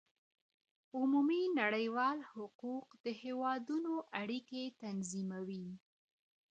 عمومي 0.97 1.41
نړيوال 1.59 2.17
حقوق 2.31 2.87
د 3.03 3.05
هېوادونو 3.21 3.93
اړيکې 4.21 4.63
تنظيموي. 4.83 5.67